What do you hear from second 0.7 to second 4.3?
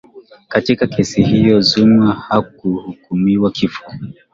kesi hiyo zuma hakuhukumiwa kifungo